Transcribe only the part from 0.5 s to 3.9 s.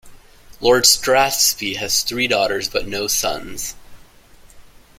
Lord Strathspey has three daughters but no sons.